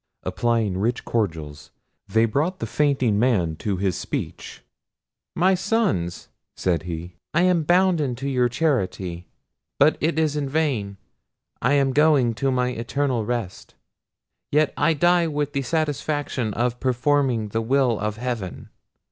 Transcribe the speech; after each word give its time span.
Applying 0.23 0.79
rich 0.79 1.05
cordials, 1.05 1.69
they 2.07 2.25
brought 2.25 2.57
the 2.57 2.65
fainting 2.65 3.19
man 3.19 3.55
to 3.57 3.77
his 3.77 3.95
speech. 3.95 4.63
"My 5.35 5.53
sons," 5.53 6.27
said 6.55 6.81
he, 6.89 7.17
"I 7.35 7.43
am 7.43 7.61
bounden 7.61 8.15
to 8.15 8.27
your 8.27 8.49
charity—but 8.49 9.97
it 10.01 10.17
is 10.17 10.35
in 10.35 10.49
vain—I 10.49 11.73
am 11.73 11.93
going 11.93 12.33
to 12.33 12.49
my 12.49 12.69
eternal 12.69 13.25
rest—yet 13.27 14.73
I 14.75 14.95
die 14.95 15.27
with 15.27 15.53
the 15.53 15.61
satisfaction 15.61 16.51
of 16.55 16.79
performing 16.79 17.49
the 17.49 17.61
will 17.61 17.99
of 17.99 18.17
heaven. 18.17 18.69